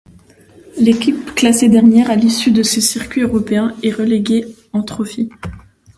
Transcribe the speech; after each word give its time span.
L'équipe 0.79 1.35
classée 1.35 1.69
dernière 1.69 2.09
à 2.09 2.15
l'issue 2.15 2.49
de 2.51 2.63
ce 2.63 2.81
circuit 2.81 3.21
européen 3.21 3.75
est 3.83 3.91
reléguée 3.91 4.47
en 4.73 4.81
Trophy. 4.81 5.29